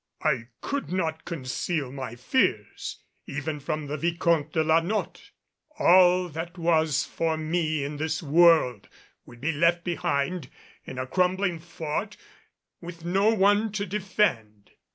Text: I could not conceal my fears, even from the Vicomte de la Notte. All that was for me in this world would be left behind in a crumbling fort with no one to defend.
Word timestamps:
I 0.23 0.47
could 0.61 0.91
not 0.91 1.25
conceal 1.25 1.91
my 1.91 2.15
fears, 2.15 3.03
even 3.27 3.59
from 3.59 3.85
the 3.85 3.97
Vicomte 3.97 4.51
de 4.51 4.63
la 4.63 4.79
Notte. 4.79 5.29
All 5.77 6.27
that 6.29 6.57
was 6.57 7.03
for 7.03 7.37
me 7.37 7.83
in 7.83 7.97
this 7.97 8.23
world 8.23 8.89
would 9.27 9.39
be 9.41 9.51
left 9.51 9.83
behind 9.83 10.49
in 10.85 10.97
a 10.97 11.05
crumbling 11.05 11.59
fort 11.59 12.17
with 12.81 13.05
no 13.05 13.31
one 13.31 13.71
to 13.73 13.85
defend. 13.85 14.71